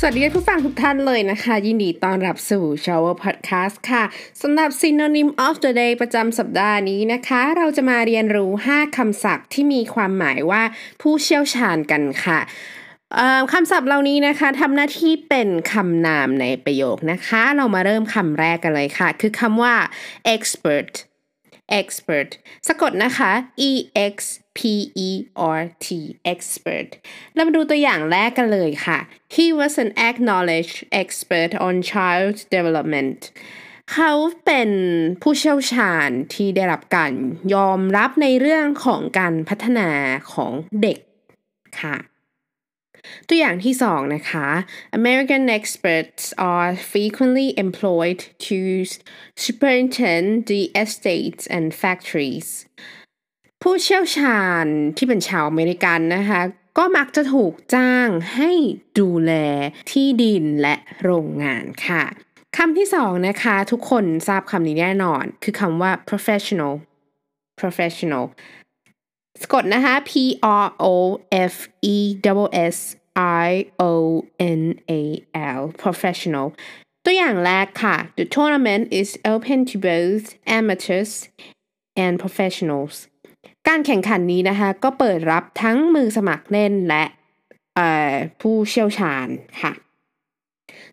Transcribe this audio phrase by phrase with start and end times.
[0.00, 4.04] สวัสดีผู้ฟังทุกท่านเลยนะคะ ยินดีต้อนรับสู่ Shower Podcast ค่ะ
[4.42, 10.62] สำหรับ Synonym of the Day ประจำสัปดาห์นี้นะคะ เราจะมาเรียนรู้ 5คำศัพท์ที่มีความหมายว่า
[11.02, 12.38] ผู้เชี่ยวชาญกันค่ะ
[13.52, 19.74] คำศัพท์เหล่านี้นะคะทำหน้าที่เป็นคำนามในประโยคนะคะ เรามาเริ่มคำแรกกันเลยค่ะ คือคำว่า
[20.34, 20.92] expert
[21.80, 22.30] expert
[22.68, 23.32] สะกดนะคะ
[23.68, 23.72] e
[24.12, 24.16] x
[24.58, 24.60] p
[25.06, 25.10] e
[25.58, 25.88] r t
[26.32, 26.90] expert
[27.34, 28.98] เรามาดูตัวอย่างแรกกันเลยค่ะ
[29.34, 33.20] he was an acknowledged expert on child development
[33.92, 34.12] เขา
[34.44, 34.70] เป็น
[35.22, 37.12] ผู้เชี่ยวชาญที่ได้รับการ
[37.54, 39.88] ยอมรับในเรื่องของการพัฒนา
[40.32, 40.98] ของเด็ก
[41.80, 41.96] ค่ะ
[43.28, 44.48] ตัวอย่างที่สองนะคะ
[44.98, 48.58] American experts are frequently employed to
[49.44, 52.48] superintend the estates and factories
[53.62, 56.40] ผู้เชี่ยวชาญที่เป็นชาวอเมริกันนะคะ
[56.78, 58.50] ก็มักจะถูกจ้างให้
[59.00, 59.32] ดูแล
[59.90, 62.04] ที่ดินและโรงงานค่ะ
[62.56, 66.74] คำที่สองนะคะ ทุกคนทราบคำนี้แน่นอน คือคำว่า professional
[67.60, 68.24] professional
[69.42, 70.12] สะกดนะคะ P
[70.64, 70.86] R O
[71.52, 71.54] F
[71.94, 71.96] E
[72.36, 72.38] S
[72.74, 72.76] S
[73.46, 73.50] I
[73.90, 73.92] O
[74.62, 75.02] N A
[75.58, 76.46] L professional
[77.04, 80.24] ตัวอย่างแรกค่ะ The tournament is open to both
[80.58, 81.12] amateurs
[82.04, 82.94] and professionals
[83.68, 87.04] การแข่งขันนี้นะคะ ก็เปิดรับทั้งมือสมัครเล่นและ
[88.40, 89.28] ผู้เชี่ยวชาญ
[89.62, 89.72] ค่ะ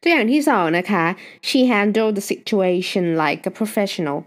[0.00, 1.04] ตัวอย่างที่สองนะคะ
[1.48, 4.18] she handled the situation like a professional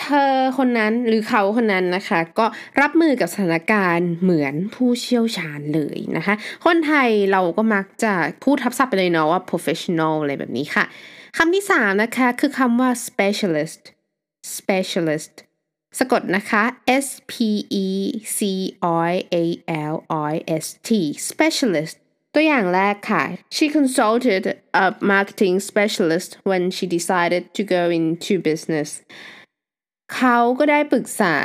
[0.00, 2.46] เธอคนนั้นหรือเขาคนนั้นนะคะ ก็
[2.80, 6.34] รับมือกับสถานการณ์เหมือนผู้เชี่ยวชาญเลยนะคะ
[6.66, 8.12] คนไทยเราก็มักจะ
[8.44, 10.84] พูดทับศัพท์ไปเลยเนาะว่า professional อะไรแบบนี้ค่ะ
[11.36, 13.82] คำที่สามนะคะ คือคำว่า specialist
[14.58, 15.34] specialist
[15.98, 16.62] สะกดนะคะ
[17.04, 17.34] S P
[17.84, 17.86] E
[18.36, 18.38] C
[19.10, 19.44] I A
[19.94, 19.96] L
[20.32, 20.34] I
[20.64, 20.90] S T
[21.30, 21.96] specialist
[22.34, 23.22] ตัวอย่างแรกค่ะ
[23.56, 24.42] she consulted
[24.84, 28.90] a marketing specialist when she decided to go into business
[30.16, 31.36] เขาก็ได้ปรึกษา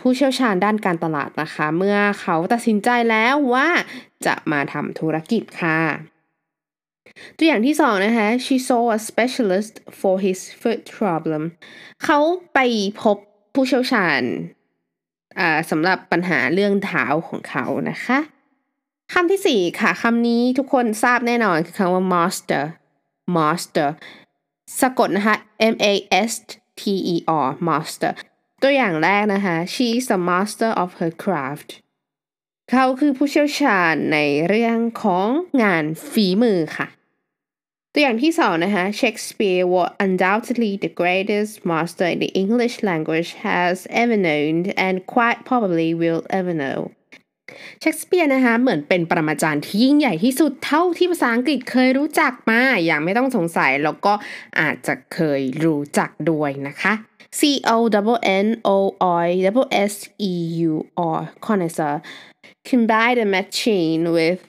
[0.00, 3.68] ผู้เชี่ยวชาญด้านการตลาดนะคะ เมื่อเขาตัดสินใจแล้วว่า
[4.26, 5.80] จะมาทำธุรกิจค่ะ
[7.36, 11.42] ตัวอย่างที่สองนะคะ she saw a specialist for his foot problem
[12.04, 12.18] เขา
[12.54, 12.58] ไป
[13.02, 13.16] พบ
[13.54, 14.22] ผู้เชี่ยวชาญ
[15.70, 18.18] สำหรับปัญหาเรื่องเท้าของเขานะคะ
[19.12, 22.64] คำที่สี่ค่ะคำนี้ทุกคนทราบแน่นอนคือคำว่า master
[23.36, 23.88] master
[24.80, 25.36] สะกดนะคะ
[25.72, 25.86] M A
[26.30, 26.32] S
[26.80, 26.82] T
[27.14, 27.16] E
[27.46, 28.12] R master
[28.62, 31.70] ตัวอย่างแรกนะคะ she is a master of her craft
[32.70, 34.18] เขาคือผู้เชี่ยวชาญใน
[34.48, 35.28] เรื่องของ
[35.62, 36.88] งานฝีมือค่ะ
[37.92, 44.54] ตัวอย่างที่สองนะคะ Shakespeare was undoubtedly the greatest master in the English language has ever known
[44.86, 46.78] and quite probably will ever know
[47.80, 54.12] เชคสเปียร์นะคะเหมือนเป็นปรมาจารย์ที่ยิ่งใหญ่ที่สุดเท่าที่ภาษาอังกฤษเคยรู้จักมาอย่างไม่ต้องสงสัยแล้วก็
[54.60, 56.92] อาจจะเคยรู้จักด้วยนะคะ
[57.38, 57.40] C
[57.74, 57.76] O
[58.14, 58.16] w
[58.46, 58.78] N O
[59.24, 59.26] I
[59.60, 59.94] w S
[60.30, 60.32] E
[60.70, 60.72] U
[61.16, 61.94] R connoisseur
[62.68, 64.40] combine the machine with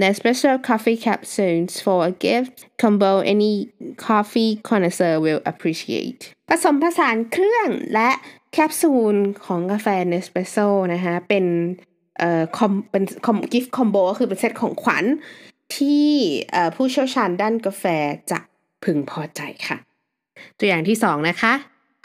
[0.00, 3.54] Nespresso coffee capsules for a gift combo any
[4.06, 6.20] coffee connoisseur will appreciate
[6.50, 8.10] ผสมผสานเครื่องและ
[8.52, 11.44] แคปซูลของกาแฟ Nespresso นะคะเป็น
[12.18, 15.04] เอ่อคอมเป็นคอมกิฟต์คอมโบก็คือเป็นเซตของขวัญ
[15.76, 16.08] ที่
[16.74, 17.84] ผู้เชี่ยวชาญด้านกาแฟ
[18.30, 18.40] จะ
[18.84, 19.76] พึงพอใจค่ะ
[20.58, 21.54] ตัวอย่างที่สองนะคะ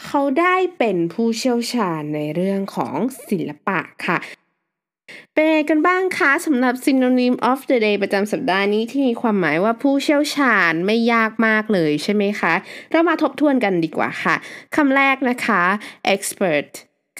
[0.05, 2.95] เขาได้เป็นผู้เชี่ยวชาญในเรื่องของ
[3.29, 4.17] ศิลปะค่ะ
[5.35, 12.53] เป็นกันบ้างคะสำหรับ synonym of the day ประจำสัปดาห์นี้ที่มีความหมายว่าผู้เชี่ยวชาญไม่ยากมากเลยใช่ไหมคะ
[12.91, 14.35] เรามาทบทวนกันดีกว่าค่ะ
[14.75, 15.61] คำแรกนะคะ
[16.13, 16.69] expert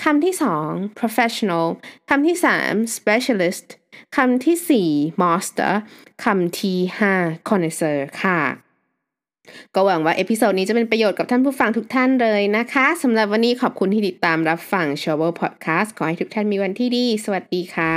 [0.01, 1.67] คำที่สอง professional
[2.09, 3.67] คำที่สาม specialist
[4.15, 4.89] คำที่สี่
[5.21, 5.73] master
[6.23, 7.13] คำที่ห้า
[7.49, 8.41] connoisseur ค่ะ
[9.75, 17.95] ก็หวังว่า episode นี้จะเป็นประโยชน์กับท่านผู้ฟังทุกท่านเลยนะคะสำหรับวันนี้ขอบคุณที่ติดตามรับฟัง s h o w e r Podcast ขอให้ทุกท่านมีวันที่ดี สวัสดีค่ะ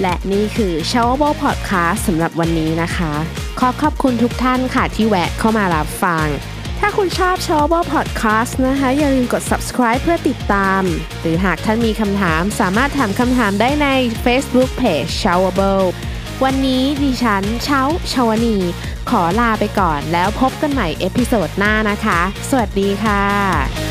[0.00, 3.12] และนี่คือ s h o w e r Podcast สำหรับวันนี้นะคะ
[3.60, 6.26] ขอขอบคุณทุกท่านค่ะที่แวะเข้ามารับฟัง
[6.80, 10.82] ถ้าคุณชอบ s h o w a b l e Podcast นะคะ อย่าลืมกด subscribe เพื่อติดตาม
[11.20, 13.88] หรือหากท่านมีคำถามสามารถถามคำถามได้ใน
[14.24, 15.86] Facebook Page s h o w a b l e
[16.44, 17.82] วันนี้ดิฉันเช้า
[18.12, 18.56] ชาวนี
[19.10, 23.89] ขอลาไปก่อนแล้วพบกันใหม่เอพิโซดหน้านะคะ สวัสดีค่ะ